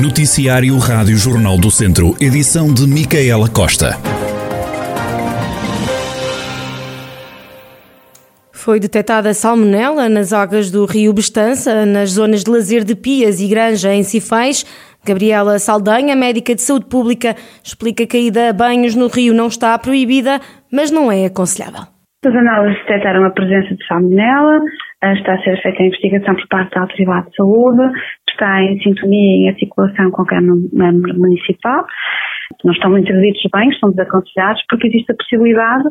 Noticiário 0.00 0.78
Rádio 0.78 1.16
Jornal 1.16 1.58
do 1.58 1.72
Centro, 1.72 2.14
edição 2.20 2.72
de 2.72 2.86
Micaela 2.86 3.48
Costa. 3.48 3.98
Foi 8.52 8.78
detectada 8.78 9.34
salmonela 9.34 10.08
nas 10.08 10.32
águas 10.32 10.70
do 10.70 10.86
Rio 10.86 11.12
Bestança, 11.12 11.84
nas 11.84 12.10
zonas 12.10 12.44
de 12.44 12.50
lazer 12.52 12.84
de 12.84 12.94
Pias 12.94 13.40
e 13.40 13.48
Granja, 13.48 13.92
em 13.92 14.04
Cifais. 14.04 14.64
Gabriela 15.04 15.58
Saldanha, 15.58 16.14
médica 16.14 16.54
de 16.54 16.62
saúde 16.62 16.86
pública, 16.86 17.34
explica 17.64 18.06
que 18.06 18.16
a 18.16 18.20
ida 18.20 18.50
a 18.50 18.52
banhos 18.52 18.94
no 18.94 19.08
rio 19.08 19.34
não 19.34 19.48
está 19.48 19.76
proibida, 19.80 20.38
mas 20.72 20.92
não 20.92 21.10
é 21.10 21.24
aconselhável. 21.24 21.88
As 22.24 22.34
análises 22.34 22.78
detectaram 22.82 23.24
a 23.24 23.30
presença 23.30 23.74
de 23.74 23.84
salmonela, 23.86 24.60
está 25.02 25.34
a 25.34 25.42
ser 25.42 25.60
feita 25.62 25.82
a 25.82 25.86
investigação 25.86 26.34
por 26.34 26.48
parte 26.48 26.74
da 26.74 26.80
Autoridade 26.82 27.30
de 27.30 27.36
Saúde, 27.36 27.82
está 28.38 28.62
em 28.62 28.80
sintonia 28.80 29.18
e 29.18 29.44
em 29.44 29.48
articulação 29.48 30.10
com 30.10 30.22
o 30.22 30.26
Câmara 30.26 30.54
Municipal. 31.14 31.84
Não 32.64 32.72
estão 32.72 32.96
interditos 32.96 33.42
bem, 33.52 33.68
estão 33.68 33.90
desaconselhados, 33.90 34.62
porque 34.70 34.86
existe 34.86 35.12
a 35.12 35.16
possibilidade 35.16 35.84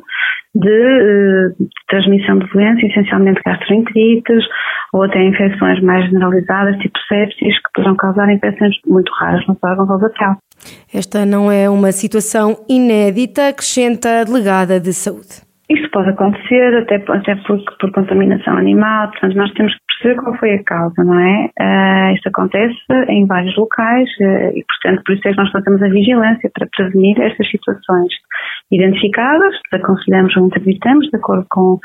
de, 0.56 0.70
de 0.70 1.64
eh, 1.64 1.68
transmissão 1.88 2.40
de 2.40 2.48
doenças, 2.48 2.84
essencialmente 2.84 3.42
gastroenterites, 3.46 4.44
ou 4.94 5.04
até 5.04 5.24
infecções 5.24 5.82
mais 5.84 6.06
generalizadas, 6.06 6.78
tipo 6.80 6.98
sepsis, 7.08 7.56
que 7.58 7.72
poderão 7.76 7.96
causar 7.96 8.34
infecções 8.34 8.74
muito 8.88 9.12
raras 9.20 9.44
ou 9.48 10.00
da 10.00 10.10
pele. 10.10 10.36
Esta 10.92 11.26
não 11.26 11.52
é 11.52 11.70
uma 11.70 11.92
situação 11.92 12.56
inédita, 12.68 13.50
acrescenta 13.50 14.22
a 14.22 14.24
delegada 14.24 14.80
de 14.80 14.94
saúde. 14.94 15.46
Isso 15.70 15.90
pode 15.92 16.10
acontecer, 16.10 16.78
até, 16.78 16.96
até 16.96 17.36
por, 17.46 17.62
por 17.80 17.92
contaminação 17.92 18.58
animal, 18.58 19.12
portanto, 19.12 19.36
nós 19.36 19.52
temos 19.54 19.74
que 19.74 19.87
perceber 19.98 20.22
qual 20.22 20.38
foi 20.38 20.54
a 20.56 20.64
causa, 20.64 21.04
não 21.04 21.20
é? 21.20 21.50
Uh, 21.60 22.16
isto 22.16 22.30
acontece 22.30 22.76
em 23.10 23.26
vários 23.26 23.56
locais 23.56 24.10
uh, 24.20 24.56
e, 24.56 24.64
portanto, 24.66 25.04
por 25.06 25.16
isso 25.16 25.28
é 25.28 25.32
que 25.32 25.38
nós 25.38 25.52
fazemos 25.52 25.82
a 25.82 25.90
vigilância 25.90 26.52
para 26.54 26.68
prevenir 26.76 27.20
estas 27.22 27.50
situações 27.50 28.14
identificadas, 28.72 29.56
aconselhamos 29.74 30.36
ou 30.38 30.48
entrevistamos 30.48 31.08
de 31.10 31.18
acordo 31.18 31.46
com, 31.50 31.80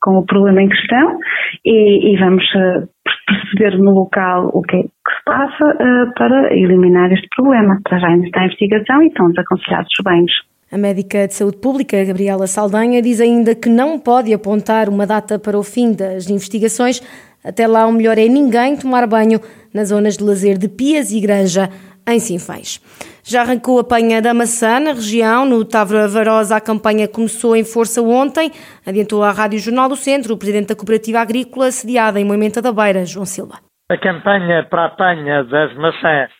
com 0.00 0.18
o 0.18 0.26
problema 0.26 0.62
em 0.62 0.68
questão 0.68 1.18
e, 1.64 2.12
e 2.12 2.16
vamos 2.18 2.44
uh, 2.54 2.88
perceber 3.26 3.78
no 3.78 3.92
local 3.92 4.50
o 4.52 4.62
que 4.62 4.76
é 4.76 4.82
que 4.82 4.88
se 4.88 5.24
passa 5.24 6.12
para 6.16 6.54
eliminar 6.54 7.12
este 7.12 7.28
problema. 7.36 7.78
Para 7.84 7.98
já 7.98 8.08
ainda 8.08 8.26
está 8.26 8.42
em 8.42 8.46
investigação 8.46 9.02
e 9.02 9.08
estão 9.08 9.28
desaconselhados 9.28 9.90
os 9.98 10.04
banhos. 10.04 10.32
A 10.72 10.78
médica 10.78 11.28
de 11.28 11.34
saúde 11.34 11.58
pública, 11.58 12.02
Gabriela 12.02 12.46
Saldanha, 12.46 13.02
diz 13.02 13.20
ainda 13.20 13.54
que 13.54 13.68
não 13.68 13.98
pode 13.98 14.32
apontar 14.32 14.88
uma 14.88 15.06
data 15.06 15.38
para 15.38 15.58
o 15.58 15.62
fim 15.62 15.92
das 15.92 16.30
investigações. 16.30 17.02
Até 17.44 17.66
lá, 17.66 17.86
o 17.86 17.92
melhor 17.92 18.18
é 18.18 18.26
ninguém 18.26 18.76
tomar 18.76 19.06
banho 19.06 19.40
nas 19.74 19.88
zonas 19.88 20.16
de 20.16 20.24
lazer 20.24 20.58
de 20.58 20.68
Pias 20.68 21.12
e 21.12 21.20
Granja, 21.20 21.68
em 22.08 22.18
Sinfães. 22.18 22.80
Já 23.24 23.42
arrancou 23.42 23.78
a 23.78 23.84
panha 23.84 24.20
da 24.20 24.34
maçã 24.34 24.80
na 24.80 24.92
região. 24.92 25.44
No 25.46 25.64
Távora 25.64 26.08
Varosa, 26.08 26.56
a 26.56 26.60
campanha 26.60 27.06
começou 27.06 27.54
em 27.54 27.64
força 27.64 28.02
ontem. 28.02 28.50
Adiantou 28.86 29.22
à 29.22 29.30
Rádio 29.30 29.58
Jornal 29.58 29.88
do 29.88 29.96
Centro 29.96 30.34
o 30.34 30.38
presidente 30.38 30.68
da 30.68 30.76
Cooperativa 30.76 31.20
Agrícola, 31.20 31.70
sediada 31.70 32.18
em 32.18 32.24
Moimenta 32.24 32.60
da 32.60 32.72
Beira, 32.72 33.04
João 33.04 33.24
Silva. 33.24 33.60
A 33.88 33.96
campanha 33.96 34.66
para 34.68 34.86
a 34.86 34.90
panha 34.90 35.44
das 35.44 35.74
maçãs 35.76 36.30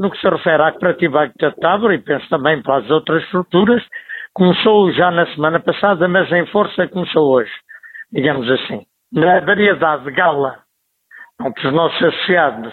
no 0.00 0.10
que 0.10 0.18
se 0.18 0.28
refere 0.28 0.62
à 0.62 0.70
cooperativa 0.70 1.24
Agta 1.24 1.52
Távora, 1.60 1.94
e 1.94 1.98
penso 1.98 2.26
também 2.30 2.62
para 2.62 2.78
as 2.78 2.90
outras 2.90 3.22
estruturas, 3.24 3.82
começou 4.32 4.90
já 4.92 5.10
na 5.10 5.26
semana 5.34 5.60
passada, 5.60 6.08
mas 6.08 6.32
em 6.32 6.46
força 6.46 6.88
começou 6.88 7.34
hoje, 7.34 7.50
digamos 8.10 8.50
assim. 8.50 8.80
Na 9.12 9.40
variedade 9.40 10.04
de 10.04 10.12
gala, 10.12 10.58
onde 11.40 11.66
os 11.66 11.72
nossos 11.72 12.02
associados 12.02 12.72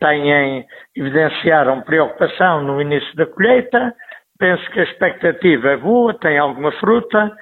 têm, 0.00 0.66
evidenciaram 0.96 1.82
preocupação 1.82 2.62
no 2.62 2.80
início 2.80 3.14
da 3.16 3.26
colheita, 3.26 3.94
penso 4.38 4.70
que 4.70 4.80
a 4.80 4.84
expectativa 4.84 5.68
é 5.68 5.76
boa, 5.76 6.14
tem 6.14 6.38
alguma 6.38 6.72
fruta, 6.72 7.32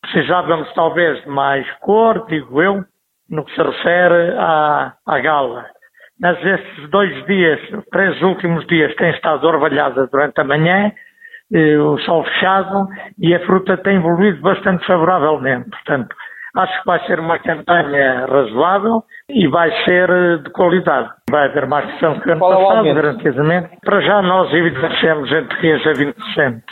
precisávamos 0.00 0.72
talvez 0.74 1.22
de 1.22 1.28
mais 1.28 1.70
cor, 1.78 2.26
digo 2.26 2.62
eu, 2.62 2.84
no 3.30 3.44
que 3.44 3.54
se 3.54 3.62
refere 3.62 4.34
à, 4.38 4.94
à 5.06 5.18
gala 5.20 5.74
mas 6.20 6.38
estes 6.44 6.88
dois 6.90 7.26
dias, 7.26 7.60
três 7.90 8.20
últimos 8.22 8.66
dias, 8.66 8.94
tem 8.96 9.10
estado 9.10 9.46
orvalhada 9.46 10.06
durante 10.06 10.40
a 10.40 10.44
manhã, 10.44 10.92
eh, 11.52 11.76
o 11.78 11.98
sol 11.98 12.24
fechado 12.24 12.86
e 13.18 13.34
a 13.34 13.44
fruta 13.44 13.76
tem 13.78 13.96
evoluído 13.96 14.40
bastante 14.40 14.86
favoravelmente. 14.86 15.68
Portanto, 15.70 16.14
acho 16.54 16.80
que 16.80 16.86
vai 16.86 17.06
ser 17.06 17.20
uma 17.20 17.38
campanha 17.38 18.26
razoável 18.26 19.02
e 19.28 19.48
vai 19.48 19.70
ser 19.84 20.08
eh, 20.10 20.36
de 20.38 20.50
qualidade. 20.50 21.10
Vai 21.30 21.48
haver 21.48 21.66
mais 21.66 21.86
pressão 21.86 22.20
que 22.20 22.30
ano 22.30 22.40
passado, 22.40 22.84
garantidamente. 22.84 23.70
Para 23.84 24.00
já 24.00 24.22
nós 24.22 24.52
evidenciamos 24.52 25.32
entre 25.32 25.56
15% 25.58 25.86
a 25.86 25.92
20%. 25.92 26.62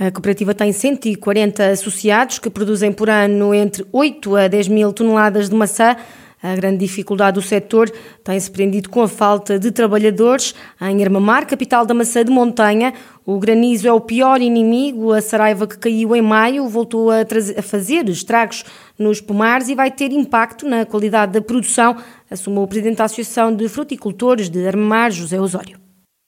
A 0.00 0.10
cooperativa 0.12 0.54
tem 0.54 0.72
140 0.72 1.66
associados 1.66 2.38
que 2.38 2.48
produzem 2.48 2.92
por 2.92 3.10
ano 3.10 3.52
entre 3.52 3.84
8 3.92 4.36
a 4.36 4.48
10 4.48 4.68
mil 4.68 4.92
toneladas 4.92 5.50
de 5.50 5.56
maçã 5.56 5.96
a 6.44 6.54
grande 6.54 6.76
dificuldade 6.76 7.36
do 7.36 7.40
setor 7.40 7.88
tem-se 8.22 8.50
prendido 8.50 8.90
com 8.90 9.00
a 9.00 9.08
falta 9.08 9.58
de 9.58 9.72
trabalhadores. 9.72 10.54
Em 10.78 11.02
Armamar, 11.02 11.46
capital 11.46 11.86
da 11.86 11.94
maçã 11.94 12.22
de 12.22 12.30
montanha, 12.30 12.92
o 13.24 13.38
granizo 13.38 13.88
é 13.88 13.92
o 13.92 13.98
pior 14.00 14.42
inimigo. 14.42 15.12
A 15.12 15.22
saraiva 15.22 15.66
que 15.66 15.78
caiu 15.78 16.14
em 16.14 16.20
maio 16.20 16.68
voltou 16.68 17.10
a, 17.10 17.22
a 17.22 17.62
fazer 17.62 18.06
estragos 18.10 18.62
nos 18.98 19.22
pomares 19.22 19.70
e 19.70 19.74
vai 19.74 19.90
ter 19.90 20.12
impacto 20.12 20.68
na 20.68 20.84
qualidade 20.84 21.32
da 21.32 21.40
produção, 21.40 21.96
assumiu 22.30 22.62
o 22.62 22.68
presidente 22.68 22.98
da 22.98 23.04
Associação 23.04 23.56
de 23.56 23.66
Fruticultores 23.66 24.50
de 24.50 24.66
Armamar, 24.66 25.10
José 25.12 25.40
Osório. 25.40 25.78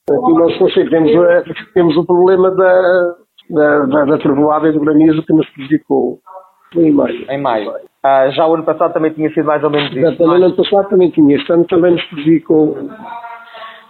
Aqui 0.08 0.32
nós 0.32 0.56
temos, 0.88 1.10
eh, 1.10 1.44
temos 1.74 1.94
o 1.94 2.06
problema 2.06 2.50
da, 2.52 3.14
da, 3.50 3.78
da, 3.84 4.04
da 4.06 4.18
trovoada 4.18 4.68
e 4.68 4.72
do 4.72 4.80
granizo 4.80 5.22
que 5.26 5.32
nos 5.34 5.46
prejudicou 5.50 6.20
em 6.74 6.92
maio. 6.92 7.30
Em 7.30 7.40
maio. 7.40 7.72
Ah, 8.02 8.28
já 8.30 8.46
o 8.46 8.54
ano 8.54 8.64
passado 8.64 8.92
também 8.92 9.12
tinha 9.12 9.28
sido 9.30 9.46
mais 9.46 9.62
ou 9.64 9.70
menos 9.70 9.88
isso. 9.88 9.98
Exatamente, 9.98 10.40
no 10.40 10.46
ano 10.46 10.56
passado 10.56 10.88
também 10.88 11.10
tinha. 11.10 11.36
Este 11.36 11.52
ano 11.52 11.64
também 11.64 11.92
nos 11.92 12.04
prejudicou 12.04 12.76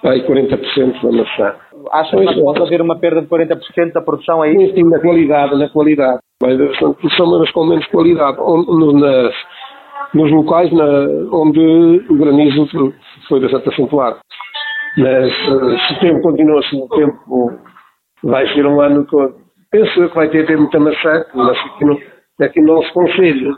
aí 0.04 0.22
40% 0.26 1.02
da 1.02 1.12
maçã. 1.12 1.54
Acha 1.92 2.16
que 2.16 2.40
pode 2.40 2.62
haver 2.62 2.80
uma 2.80 2.98
perda 2.98 3.22
de 3.22 3.28
40% 3.28 3.92
da 3.92 4.00
produção 4.00 4.42
aí? 4.42 4.56
Sim, 4.56 4.74
sim, 4.74 4.90
na 4.90 4.98
qualidade, 4.98 5.58
na 5.58 5.68
qualidade. 5.68 6.18
Haver 6.42 6.68
bastante 6.68 6.96
produção, 6.98 7.38
mas 7.38 7.50
com 7.50 7.66
menos 7.66 7.86
qualidade. 7.88 8.38
Onde, 8.40 9.00
nas, 9.00 9.34
nos 10.14 10.30
locais 10.30 10.72
na, 10.72 10.84
onde 11.32 12.04
o 12.08 12.16
granizo 12.16 12.66
foi 13.28 13.40
bastante 13.40 13.68
acentuado. 13.68 14.18
Mas 14.96 15.32
se 15.34 15.92
o 15.92 16.00
tempo 16.00 16.22
continua 16.22 16.60
assim, 16.60 16.82
o 16.82 16.88
tempo 16.88 17.52
vai 18.22 18.46
ser 18.54 18.66
um 18.66 18.80
ano 18.80 19.04
que 19.06 19.16
penso 19.70 20.08
que 20.08 20.14
vai 20.14 20.28
ter 20.28 20.56
muita 20.56 20.80
maçã, 20.80 21.24
mas 21.34 21.58
aqui 21.58 21.84
no, 21.84 21.98
aqui 22.40 22.60
no 22.60 22.74
nosso 22.74 22.92
conselho 22.92 23.56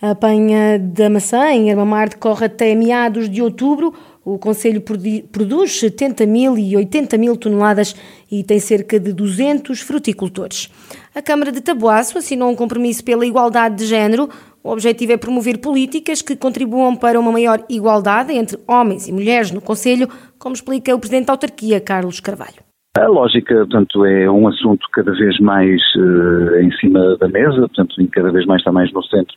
a 0.00 0.10
apanha 0.10 0.78
da 0.78 1.08
maçã 1.08 1.50
em 1.52 1.70
Armamar 1.70 2.10
decorre 2.10 2.44
até 2.44 2.74
meados 2.74 3.30
de 3.30 3.40
outubro. 3.40 3.94
O 4.22 4.38
Conselho 4.38 4.82
produz 4.82 5.80
70 5.80 6.26
mil 6.26 6.58
e 6.58 6.76
80 6.76 7.16
mil 7.16 7.36
toneladas 7.36 7.96
e 8.30 8.44
tem 8.44 8.58
cerca 8.58 9.00
de 9.00 9.12
200 9.12 9.80
fruticultores. 9.80 10.70
A 11.14 11.22
Câmara 11.22 11.50
de 11.50 11.62
Taboaço 11.62 12.18
assinou 12.18 12.50
um 12.50 12.54
compromisso 12.54 13.02
pela 13.02 13.24
igualdade 13.24 13.76
de 13.76 13.86
género. 13.86 14.28
O 14.62 14.70
objetivo 14.70 15.12
é 15.12 15.16
promover 15.16 15.58
políticas 15.58 16.20
que 16.20 16.36
contribuam 16.36 16.94
para 16.94 17.18
uma 17.18 17.32
maior 17.32 17.64
igualdade 17.68 18.34
entre 18.34 18.58
homens 18.66 19.08
e 19.08 19.12
mulheres 19.12 19.50
no 19.50 19.62
Conselho, 19.62 20.08
como 20.38 20.54
explica 20.54 20.94
o 20.94 20.98
Presidente 20.98 21.26
da 21.26 21.32
Autarquia, 21.32 21.80
Carlos 21.80 22.20
Carvalho. 22.20 22.65
A 22.98 23.08
lógica, 23.08 23.54
portanto, 23.54 24.06
é 24.06 24.30
um 24.30 24.48
assunto 24.48 24.86
cada 24.90 25.12
vez 25.12 25.38
mais 25.38 25.82
uh, 25.96 26.56
em 26.60 26.72
cima 26.78 27.14
da 27.18 27.28
mesa, 27.28 27.68
portanto, 27.68 27.94
cada 28.10 28.32
vez 28.32 28.46
mais 28.46 28.60
está 28.62 28.72
mais 28.72 28.90
no 28.90 29.02
centro 29.02 29.36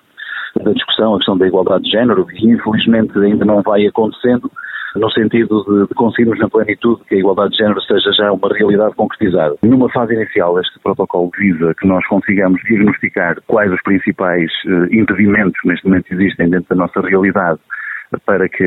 da 0.64 0.72
discussão, 0.72 1.14
a 1.14 1.18
questão 1.18 1.38
da 1.38 1.46
igualdade 1.46 1.84
de 1.84 1.92
género, 1.92 2.25
e 2.31 2.52
infelizmente 2.52 3.19
ainda 3.19 3.44
não 3.44 3.62
vai 3.62 3.86
acontecendo 3.86 4.50
no 4.95 5.12
sentido 5.12 5.66
de, 5.68 5.88
de 5.88 5.94
conseguirmos 5.94 6.39
na 6.39 6.50
plenitude 6.50 7.01
que 7.10 7.16
a 7.16 7.18
igualdade 7.18 7.51
de 7.51 7.57
género 7.57 7.81
seja 7.81 8.12
já 8.13 8.31
uma 8.31 8.48
realidade 8.48 8.95
concretizada. 8.95 9.56
Numa 9.62 9.89
fase 9.89 10.13
inicial, 10.13 10.57
este 10.57 10.80
protocolo 10.80 11.30
visa 11.38 11.75
que 11.78 11.86
nós 11.86 12.06
consigamos 12.07 12.62
diagnosticar 12.62 13.36
quais 13.45 13.72
os 13.74 13.81
principais 13.84 14.50
uh, 14.68 14.86
impedimentos 14.95 15.60
neste 15.66 15.86
momento 15.86 16.13
existem 16.13 16.50
dentro 16.50 16.69
da 16.69 16.75
nossa 16.78 17.01
realidade 17.01 17.60
para 18.26 18.50
que 18.50 18.64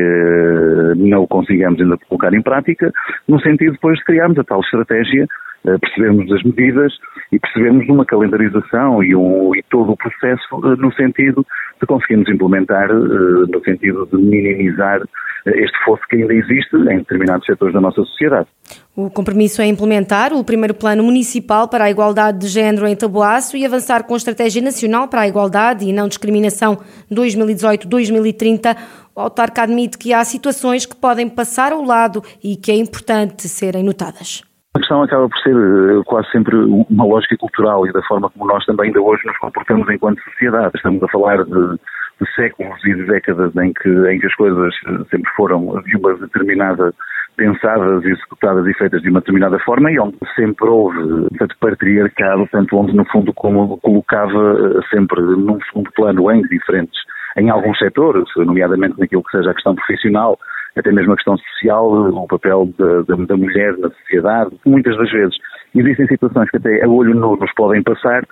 não 0.95 1.23
o 1.23 1.27
consigamos 1.27 1.79
ainda 1.79 1.97
colocar 2.07 2.33
em 2.33 2.41
prática, 2.41 2.91
no 3.27 3.39
sentido 3.41 3.73
depois 3.73 3.97
de 3.97 4.05
criarmos 4.05 4.39
a 4.39 4.43
tal 4.43 4.61
estratégia 4.61 5.27
eh, 5.65 5.77
percebemos 5.77 6.29
as 6.31 6.43
medidas 6.43 6.93
e 7.31 7.39
percebemos 7.39 7.87
uma 7.87 8.05
calendarização 8.05 9.01
e, 9.01 9.15
um, 9.15 9.55
e 9.55 9.63
todo 9.69 9.93
o 9.93 9.97
processo 9.97 10.43
eh, 10.55 10.75
no 10.77 10.93
sentido 10.93 11.45
de 11.79 11.87
conseguirmos 11.87 12.29
implementar, 12.29 12.89
eh, 12.89 12.93
no 12.93 13.63
sentido 13.63 14.05
de 14.11 14.17
minimizar 14.17 15.01
este 15.45 15.77
fosso 15.83 16.01
que 16.09 16.15
ainda 16.15 16.33
existe 16.33 16.75
em 16.75 16.99
determinados 16.99 17.45
setores 17.45 17.73
da 17.73 17.81
nossa 17.81 18.01
sociedade. 18.03 18.47
O 18.95 19.09
compromisso 19.09 19.61
é 19.61 19.65
implementar 19.65 20.31
o 20.31 20.43
primeiro 20.43 20.73
plano 20.73 21.03
municipal 21.03 21.67
para 21.67 21.85
a 21.85 21.91
igualdade 21.91 22.39
de 22.39 22.47
género 22.47 22.87
em 22.87 22.95
Taboaço 22.95 23.57
e 23.57 23.65
avançar 23.65 24.03
com 24.03 24.13
a 24.13 24.17
Estratégia 24.17 24.61
Nacional 24.61 25.07
para 25.09 25.21
a 25.21 25.27
Igualdade 25.27 25.85
e 25.85 25.91
Não 25.91 26.07
Discriminação 26.07 26.77
2018-2030. 27.11 28.77
O 29.15 29.21
autarca 29.21 29.63
admite 29.63 29.97
que 29.97 30.13
há 30.13 30.23
situações 30.23 30.85
que 30.85 30.95
podem 30.95 31.29
passar 31.29 31.71
ao 31.71 31.83
lado 31.83 32.21
e 32.43 32.55
que 32.55 32.71
é 32.71 32.75
importante 32.75 33.47
serem 33.47 33.83
notadas. 33.83 34.43
A 34.75 34.79
questão 34.79 35.03
acaba 35.03 35.29
por 35.29 35.37
ser 35.39 35.55
eh, 35.55 36.01
quase 36.05 36.29
sempre 36.31 36.55
uma 36.55 37.05
lógica 37.05 37.37
cultural 37.37 37.85
e 37.85 37.93
da 37.93 38.01
forma 38.03 38.29
como 38.31 38.47
nós 38.47 38.65
também 38.65 38.87
ainda 38.87 39.01
hoje 39.01 39.21
nos 39.25 39.37
comportamos 39.37 39.87
enquanto 39.87 40.19
sociedade. 40.23 40.71
Estamos 40.75 41.03
a 41.03 41.07
falar 41.09 41.43
de, 41.45 41.77
de 42.19 42.35
séculos 42.35 42.83
e 42.83 42.95
de 42.95 43.05
décadas 43.05 43.55
em 43.55 43.71
que, 43.71 43.89
em 43.89 44.19
que 44.19 44.25
as 44.25 44.33
coisas 44.33 44.73
eh, 44.87 45.03
sempre 45.11 45.31
foram 45.35 45.79
de 45.83 45.95
uma 45.95 46.15
determinada 46.15 46.91
pensadas, 47.37 48.03
executadas 48.03 48.65
e 48.67 48.73
feitas 48.73 49.01
de 49.01 49.09
uma 49.09 49.19
determinada 49.19 49.59
forma 49.59 49.91
e 49.91 49.99
onde 49.99 50.17
sempre 50.35 50.67
houve 50.67 51.27
tanto 51.37 51.55
patriarcado, 51.59 52.47
tanto 52.51 52.77
onde 52.77 52.95
no 52.95 53.05
fundo 53.05 53.33
como 53.33 53.77
colocava 53.77 54.57
eh, 54.57 54.79
sempre 54.89 55.21
num 55.21 55.59
segundo 55.69 55.91
plano 55.91 56.31
em 56.31 56.41
diferentes, 56.43 56.99
em 57.37 57.49
alguns 57.49 57.77
setores, 57.77 58.25
nomeadamente 58.37 58.99
naquilo 58.99 59.23
que 59.23 59.37
seja 59.37 59.51
a 59.51 59.53
questão 59.53 59.75
profissional, 59.75 60.37
até 60.75 60.91
mesmo 60.91 61.13
a 61.13 61.15
questão 61.15 61.37
social, 61.37 61.87
o 61.87 62.27
papel 62.27 62.69
da, 62.77 63.15
da, 63.25 63.37
mulher 63.37 63.77
na 63.77 63.89
sociedade, 63.89 64.51
muitas 64.65 64.97
das 64.97 65.11
vezes 65.11 65.35
existem 65.75 66.07
situações 66.07 66.49
que 66.49 66.57
até 66.57 66.83
a 66.83 66.87
olho 66.87 67.13
nu 67.13 67.35
nos 67.35 67.53
podem 67.53 67.83
passar, 67.83 68.23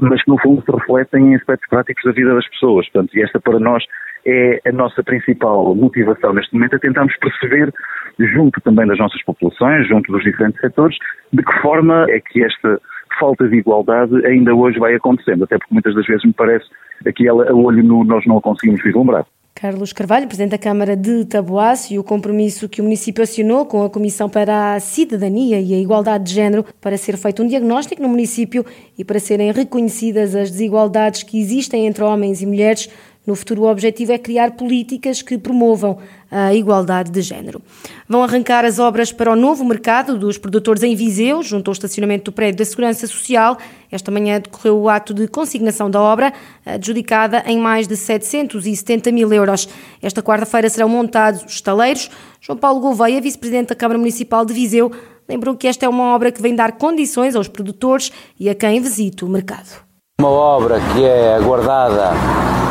mas 0.00 0.22
que 0.22 0.30
no 0.30 0.38
fundo 0.38 0.62
se 0.62 0.72
refletem 0.72 1.32
em 1.32 1.34
aspectos 1.36 1.68
práticos 1.68 2.02
da 2.04 2.12
vida 2.12 2.34
das 2.34 2.48
pessoas. 2.48 2.88
Portanto, 2.90 3.16
e 3.16 3.22
esta 3.22 3.40
para 3.40 3.58
nós 3.58 3.84
é 4.26 4.60
a 4.66 4.72
nossa 4.72 5.02
principal 5.02 5.74
motivação 5.74 6.32
neste 6.32 6.54
momento, 6.54 6.76
é 6.76 6.78
tentarmos 6.78 7.16
perceber, 7.18 7.72
junto 8.18 8.60
também 8.60 8.86
das 8.86 8.98
nossas 8.98 9.22
populações, 9.24 9.88
junto 9.88 10.12
dos 10.12 10.22
diferentes 10.22 10.60
setores, 10.60 10.96
de 11.32 11.42
que 11.42 11.52
forma 11.60 12.06
é 12.08 12.20
que 12.20 12.44
esta 12.44 12.80
falta 13.18 13.48
de 13.48 13.56
igualdade 13.56 14.14
ainda 14.26 14.54
hoje 14.54 14.78
vai 14.78 14.94
acontecendo, 14.94 15.44
até 15.44 15.58
porque 15.58 15.74
muitas 15.74 15.94
das 15.94 16.06
vezes 16.06 16.24
me 16.24 16.32
parece 16.32 16.66
que 17.14 17.26
ela, 17.26 17.50
a 17.50 17.54
olho 17.54 17.82
nu, 17.82 18.04
nós 18.04 18.24
não 18.26 18.38
a 18.38 18.42
conseguimos 18.42 18.82
vislumbrar. 18.82 19.26
Carlos 19.60 19.92
Carvalho, 19.92 20.26
Presidente 20.26 20.52
da 20.52 20.58
Câmara 20.58 20.96
de 20.96 21.26
Taboaço, 21.26 21.92
e 21.92 21.98
o 21.98 22.04
compromisso 22.04 22.66
que 22.66 22.80
o 22.80 22.84
município 22.84 23.22
assinou 23.22 23.66
com 23.66 23.84
a 23.84 23.90
Comissão 23.90 24.26
para 24.26 24.74
a 24.74 24.80
Cidadania 24.80 25.60
e 25.60 25.74
a 25.74 25.78
Igualdade 25.78 26.24
de 26.24 26.32
Género 26.32 26.64
para 26.80 26.96
ser 26.96 27.18
feito 27.18 27.42
um 27.42 27.46
diagnóstico 27.46 28.00
no 28.00 28.08
município 28.08 28.64
e 28.96 29.04
para 29.04 29.20
serem 29.20 29.52
reconhecidas 29.52 30.34
as 30.34 30.50
desigualdades 30.50 31.24
que 31.24 31.38
existem 31.38 31.86
entre 31.86 32.02
homens 32.02 32.40
e 32.40 32.46
mulheres 32.46 32.88
no 33.30 33.36
futuro, 33.36 33.62
o 33.62 33.70
objetivo 33.70 34.10
é 34.10 34.18
criar 34.18 34.50
políticas 34.50 35.22
que 35.22 35.38
promovam 35.38 35.98
a 36.28 36.52
igualdade 36.52 37.12
de 37.12 37.22
género. 37.22 37.62
Vão 38.08 38.24
arrancar 38.24 38.64
as 38.64 38.80
obras 38.80 39.12
para 39.12 39.30
o 39.30 39.36
novo 39.36 39.64
mercado 39.64 40.18
dos 40.18 40.36
produtores 40.36 40.82
em 40.82 40.96
Viseu, 40.96 41.42
junto 41.44 41.70
ao 41.70 41.72
estacionamento 41.72 42.24
do 42.24 42.32
prédio 42.32 42.58
da 42.58 42.64
Segurança 42.64 43.06
Social. 43.06 43.56
Esta 43.90 44.10
manhã 44.10 44.40
decorreu 44.40 44.78
o 44.78 44.88
ato 44.88 45.14
de 45.14 45.28
consignação 45.28 45.88
da 45.88 46.00
obra, 46.00 46.32
adjudicada 46.66 47.44
em 47.46 47.56
mais 47.56 47.86
de 47.86 47.96
770 47.96 49.12
mil 49.12 49.32
euros. 49.32 49.68
Esta 50.02 50.20
quarta-feira 50.20 50.68
serão 50.68 50.88
montados 50.88 51.44
os 51.44 51.52
estaleiros. 51.52 52.10
João 52.40 52.58
Paulo 52.58 52.80
Gouveia, 52.80 53.20
vice-presidente 53.20 53.68
da 53.68 53.76
Câmara 53.76 53.98
Municipal 53.98 54.44
de 54.44 54.52
Viseu, 54.52 54.90
lembrou 55.28 55.54
que 55.54 55.68
esta 55.68 55.86
é 55.86 55.88
uma 55.88 56.14
obra 56.14 56.32
que 56.32 56.42
vem 56.42 56.56
dar 56.56 56.72
condições 56.72 57.36
aos 57.36 57.46
produtores 57.46 58.10
e 58.38 58.50
a 58.50 58.56
quem 58.56 58.80
visita 58.80 59.24
o 59.24 59.28
mercado. 59.28 59.88
Uma 60.20 60.30
obra 60.30 60.78
que 60.92 61.04
é 61.04 61.34
aguardada 61.34 62.10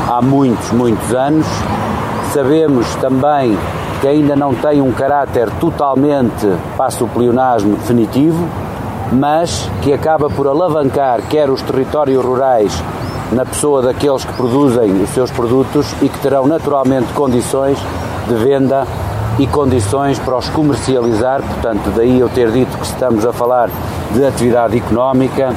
há 0.09 0.21
muitos, 0.21 0.71
muitos 0.71 1.13
anos. 1.13 1.45
Sabemos 2.33 2.94
também 2.95 3.56
que 4.01 4.07
ainda 4.07 4.35
não 4.35 4.56
tem 4.56 4.81
um 4.81 4.91
caráter 4.91 5.50
totalmente, 5.59 6.47
passo 6.75 7.06
o 7.06 7.07
pleonasmo, 7.07 7.75
definitivo, 7.75 8.47
mas 9.11 9.69
que 9.81 9.94
acaba 9.94 10.29
por 10.29 10.47
alavancar 10.47 11.21
quer 11.29 11.50
os 11.50 11.61
territórios 11.61 12.23
rurais 12.23 12.83
na 13.31 13.45
pessoa 13.45 13.81
daqueles 13.81 14.25
que 14.25 14.33
produzem 14.33 14.91
os 15.03 15.09
seus 15.11 15.29
produtos 15.29 15.94
e 16.01 16.09
que 16.09 16.19
terão 16.19 16.47
naturalmente 16.47 17.13
condições 17.13 17.77
de 18.27 18.33
venda 18.35 18.88
e 19.38 19.45
condições 19.47 20.17
para 20.19 20.38
os 20.38 20.50
comercializar, 20.50 21.41
portanto, 21.41 21.91
daí 21.95 22.19
eu 22.19 22.27
ter 22.29 22.51
dito 22.51 22.77
que 22.77 22.85
estamos 22.85 23.25
a 23.25 23.31
falar 23.31 23.69
de 24.12 24.25
atividade 24.25 24.77
económica 24.77 25.53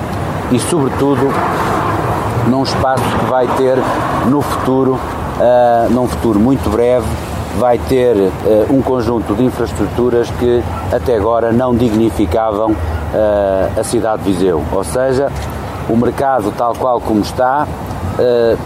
e, 0.53 0.59
sobretudo, 0.59 1.33
num 2.49 2.63
espaço 2.63 3.03
que 3.19 3.25
vai 3.27 3.47
ter 3.57 3.77
no 4.29 4.41
futuro, 4.41 4.95
uh, 4.95 5.91
num 5.91 6.07
futuro 6.07 6.39
muito 6.39 6.69
breve, 6.71 7.07
vai 7.59 7.79
ter 7.79 8.17
uh, 8.17 8.31
um 8.71 8.81
conjunto 8.83 9.35
de 9.35 9.45
infraestruturas 9.45 10.31
que 10.31 10.63
até 10.93 11.17
agora 11.17 11.53
não 11.53 11.75
dignificavam 11.75 12.73
uh, 12.73 13.81
a 13.81 13.85
cidade 13.85 14.23
de 14.23 14.33
Viseu. 14.33 14.63
Ou 14.73 14.85
seja, 14.85 15.31
o 15.89 15.97
mercado 15.97 16.53
tal 16.57 16.75
qual 16.75 17.01
como 17.01 17.21
está 17.21 17.67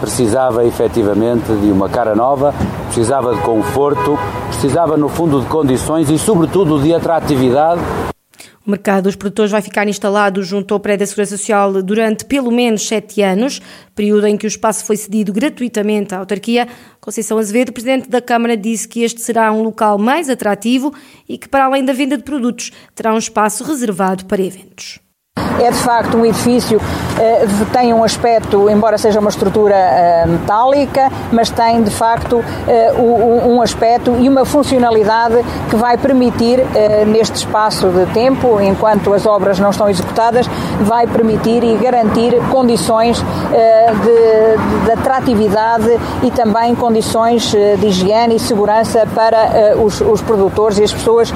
precisava 0.01 0.65
efetivamente 0.65 1.45
de 1.53 1.71
uma 1.71 1.87
cara 1.87 2.13
nova, 2.13 2.53
precisava 2.87 3.33
de 3.33 3.39
conforto, 3.41 4.19
precisava 4.49 4.97
no 4.97 5.07
fundo 5.07 5.39
de 5.39 5.47
condições 5.47 6.09
e 6.09 6.17
sobretudo 6.19 6.77
de 6.81 6.93
atratividade 6.93 7.79
o 8.67 8.71
mercado 8.71 9.05
dos 9.05 9.15
produtores 9.15 9.49
vai 9.49 9.61
ficar 9.61 9.87
instalado 9.87 10.43
junto 10.43 10.73
ao 10.73 10.79
prédio 10.79 10.99
da 10.99 11.05
Segurança 11.05 11.37
Social 11.37 11.81
durante 11.81 12.25
pelo 12.25 12.51
menos 12.51 12.85
sete 12.85 13.21
anos, 13.21 13.61
período 13.95 14.27
em 14.27 14.35
que 14.35 14.45
o 14.45 14.47
espaço 14.47 14.83
foi 14.83 14.97
cedido 14.97 15.31
gratuitamente 15.31 16.13
à 16.13 16.17
autarquia. 16.17 16.67
Conceição 16.99 17.37
Azevedo, 17.37 17.71
presidente 17.71 18.09
da 18.09 18.21
Câmara, 18.21 18.57
disse 18.57 18.85
que 18.85 19.03
este 19.03 19.21
será 19.21 19.53
um 19.53 19.63
local 19.63 19.97
mais 19.97 20.29
atrativo 20.29 20.93
e 21.29 21.37
que, 21.37 21.47
para 21.47 21.63
além 21.63 21.85
da 21.85 21.93
venda 21.93 22.17
de 22.17 22.23
produtos, 22.23 22.73
terá 22.93 23.13
um 23.13 23.17
espaço 23.17 23.63
reservado 23.63 24.25
para 24.25 24.43
eventos. 24.43 25.06
É 25.59 25.71
de 25.71 25.77
facto 25.77 26.17
um 26.17 26.25
edifício 26.25 26.79
eh, 27.19 27.47
tem 27.73 27.93
um 27.93 28.03
aspecto, 28.03 28.69
embora 28.69 28.97
seja 28.97 29.19
uma 29.19 29.29
estrutura 29.29 29.75
eh, 29.75 30.25
metálica, 30.27 31.11
mas 31.31 31.49
tem 31.49 31.81
de 31.81 31.89
facto 31.89 32.43
eh, 32.67 32.93
um 33.45 33.61
aspecto 33.61 34.15
e 34.19 34.29
uma 34.29 34.45
funcionalidade 34.45 35.43
que 35.69 35.75
vai 35.75 35.97
permitir, 35.97 36.65
neste 37.07 37.37
espaço 37.37 37.87
de 37.89 38.05
tempo, 38.13 38.61
enquanto 38.61 39.13
as 39.13 39.25
obras 39.25 39.59
não 39.59 39.69
estão 39.69 39.89
executadas, 39.89 40.47
vai 40.81 41.07
permitir 41.07 41.63
e 41.63 41.75
garantir 41.75 42.39
condições 42.51 43.17
de, 43.19 44.85
de 44.85 44.91
atratividade 44.91 45.99
e 46.23 46.31
também 46.31 46.75
condições 46.75 47.51
de 47.79 47.87
higiene 47.87 48.35
e 48.35 48.39
segurança 48.39 49.07
para 49.13 49.75
os, 49.83 50.01
os 50.01 50.21
produtores 50.21 50.77
e 50.77 50.83
as 50.83 50.93
pessoas 50.93 51.33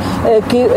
que 0.49 0.67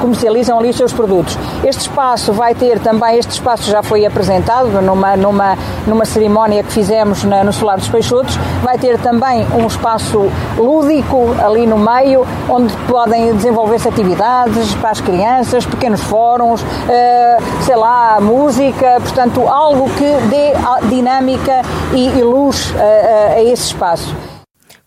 comercializam 0.00 0.58
ali 0.58 0.70
os 0.70 0.76
seus 0.76 0.92
produtos. 0.92 1.38
Este 1.64 1.82
espaço 1.82 2.32
vai 2.32 2.54
ter 2.54 2.65
também, 2.80 3.18
este 3.18 3.32
espaço 3.32 3.70
já 3.70 3.82
foi 3.82 4.04
apresentado 4.04 4.68
numa, 4.82 5.16
numa, 5.16 5.56
numa 5.86 6.04
cerimónia 6.04 6.62
que 6.62 6.72
fizemos 6.72 7.24
na, 7.24 7.44
no 7.44 7.52
Solar 7.52 7.78
dos 7.78 7.88
Peixotos. 7.88 8.36
Vai 8.62 8.78
ter 8.78 8.98
também 8.98 9.46
um 9.54 9.66
espaço 9.66 10.30
lúdico 10.56 11.34
ali 11.44 11.66
no 11.66 11.78
meio, 11.78 12.26
onde 12.48 12.74
podem 12.88 13.34
desenvolver-se 13.36 13.88
atividades 13.88 14.74
para 14.74 14.90
as 14.90 15.00
crianças, 15.00 15.64
pequenos 15.64 16.00
fóruns, 16.02 16.62
uh, 16.62 17.64
sei 17.64 17.76
lá, 17.76 18.20
música, 18.20 18.98
portanto, 19.00 19.40
algo 19.46 19.88
que 19.90 20.26
dê 20.28 20.52
dinâmica 20.88 21.62
e, 21.92 22.08
e 22.18 22.22
luz 22.22 22.74
a, 22.76 23.34
a 23.34 23.42
esse 23.42 23.66
espaço. 23.66 24.14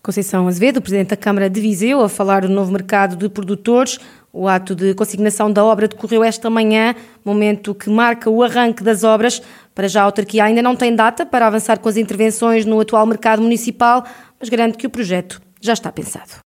Conceição 0.02 0.48
Azevedo, 0.48 0.80
Presidente 0.80 1.10
da 1.10 1.16
Câmara 1.16 1.50
de 1.50 1.60
Viseu, 1.60 2.00
a 2.00 2.08
falar 2.08 2.42
do 2.42 2.48
novo 2.48 2.72
mercado 2.72 3.16
de 3.16 3.28
produtores. 3.28 4.00
O 4.32 4.46
ato 4.46 4.74
de 4.74 4.94
consignação 4.94 5.52
da 5.52 5.64
obra 5.64 5.88
decorreu 5.88 6.22
esta 6.22 6.48
manhã, 6.48 6.94
momento 7.24 7.74
que 7.74 7.90
marca 7.90 8.30
o 8.30 8.42
arranque 8.42 8.82
das 8.82 9.02
obras. 9.02 9.42
Para 9.74 9.88
já, 9.88 10.02
a 10.02 10.04
autarquia 10.04 10.44
ainda 10.44 10.62
não 10.62 10.76
tem 10.76 10.94
data 10.94 11.26
para 11.26 11.46
avançar 11.46 11.78
com 11.78 11.88
as 11.88 11.96
intervenções 11.96 12.64
no 12.64 12.78
atual 12.78 13.04
mercado 13.06 13.42
municipal, 13.42 14.04
mas 14.38 14.48
garante 14.48 14.78
que 14.78 14.86
o 14.86 14.90
projeto 14.90 15.42
já 15.60 15.72
está 15.72 15.90
pensado. 15.90 16.30